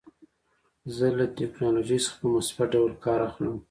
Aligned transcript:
زه 0.95 1.07
له 1.17 1.25
ټکنالوژۍ 1.37 1.99
څخه 2.05 2.15
په 2.21 2.27
مثبت 2.35 2.67
ډول 2.75 2.93
کار 3.05 3.19
اخلم. 3.29 3.55